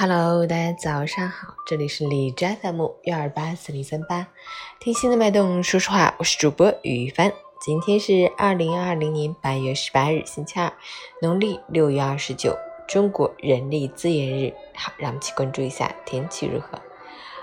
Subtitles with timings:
[0.00, 4.28] Hello，大家早上好，这里是李斋 FM 幺二八四零三八，
[4.78, 7.32] 听心的脉动，说实话，我是主播于帆。
[7.60, 10.72] 今天是二零二零年八月十八日，星期二，
[11.20, 12.56] 农历六月二十九，
[12.86, 14.54] 中国人力资源日。
[14.72, 16.80] 好，让我们一起关注一下天气如何。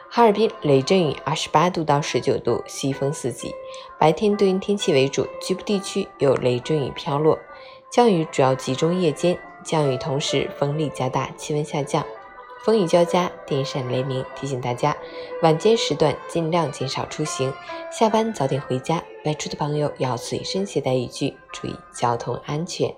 [0.10, 3.54] 哈尔滨雷阵雨，二十八度到十九度，西风四级，
[4.00, 7.38] 白天多云天气为主，局部地区有雷阵雨飘落，
[7.92, 12.06] 降雨主要集中夜间，降雨同时风力加大，气温下降。
[12.64, 14.98] 风雨交加，电闪雷鸣，提醒大家
[15.44, 17.54] 晚间时段尽量减少出行，
[17.92, 19.04] 下班早点回家。
[19.24, 22.96] 外出的朋友要随身携带雨具，注意交通安全。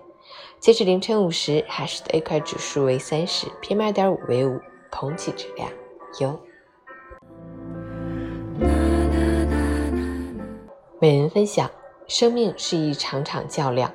[0.60, 5.70] 截至凌晨五时，海市的 AQI 指数为三十，PM 二点五为五，空气质量
[6.20, 6.40] 优。
[11.00, 11.70] 每人分享：
[12.08, 13.94] 生命是一场场较量，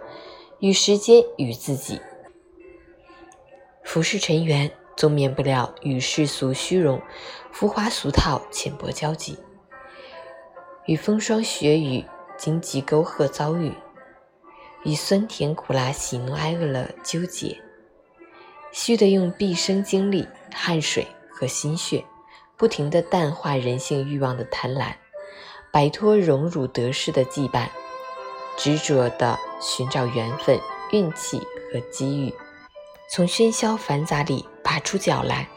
[0.61, 2.01] 与时间，与自己。
[3.83, 4.71] 浮世尘缘。
[4.97, 7.01] 总免不了与世俗虚荣、
[7.51, 9.39] 浮华俗套浅薄交集，
[10.87, 12.05] 与风霜雪雨
[12.37, 13.73] 荆棘沟壑遭遇，
[14.85, 17.61] 与酸甜苦辣喜怒哀乐纠结，
[18.71, 22.05] 须得用毕生精力、汗水和心血，
[22.57, 24.93] 不停地淡化人性欲望的贪婪，
[25.73, 27.67] 摆脱荣辱得失的羁绊，
[28.57, 30.59] 执着地寻找缘分、
[30.93, 31.39] 运气
[31.73, 32.35] 和机遇，
[33.11, 34.47] 从喧嚣繁杂里。
[34.73, 35.49] 拔出脚来，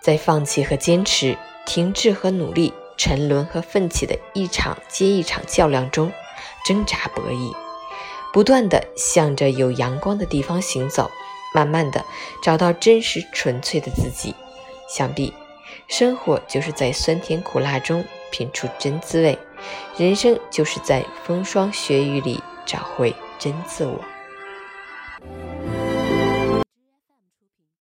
[0.00, 6.12] 在放弃和坚持、停滞和努力、沉沦和奋起的一场接一场较量中
[6.64, 7.52] 挣扎博弈，
[8.32, 11.10] 不断的向着有阳光的地方行走，
[11.52, 12.04] 慢慢的
[12.40, 14.32] 找到真实纯粹的自己。
[14.88, 15.34] 想必
[15.88, 19.36] 生活就是在酸甜苦辣中品出真滋味，
[19.96, 23.98] 人生就是在风霜雪雨里找回真自我。